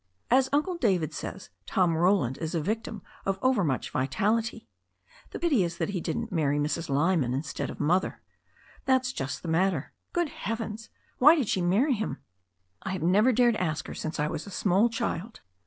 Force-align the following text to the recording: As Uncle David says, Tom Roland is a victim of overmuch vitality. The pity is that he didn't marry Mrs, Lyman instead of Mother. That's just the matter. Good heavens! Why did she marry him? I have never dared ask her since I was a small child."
As 0.31 0.49
Uncle 0.51 0.77
David 0.79 1.13
says, 1.13 1.51
Tom 1.67 1.95
Roland 1.95 2.39
is 2.39 2.55
a 2.55 2.59
victim 2.59 3.03
of 3.23 3.37
overmuch 3.43 3.91
vitality. 3.91 4.67
The 5.29 5.37
pity 5.37 5.63
is 5.63 5.77
that 5.77 5.89
he 5.91 6.01
didn't 6.01 6.31
marry 6.31 6.57
Mrs, 6.57 6.89
Lyman 6.89 7.35
instead 7.35 7.69
of 7.69 7.79
Mother. 7.79 8.19
That's 8.85 9.13
just 9.13 9.43
the 9.43 9.47
matter. 9.47 9.93
Good 10.11 10.29
heavens! 10.29 10.89
Why 11.19 11.35
did 11.35 11.49
she 11.49 11.61
marry 11.61 11.93
him? 11.93 12.17
I 12.81 12.93
have 12.93 13.03
never 13.03 13.31
dared 13.31 13.57
ask 13.57 13.85
her 13.85 13.93
since 13.93 14.19
I 14.19 14.25
was 14.25 14.47
a 14.47 14.49
small 14.49 14.89
child." 14.89 15.41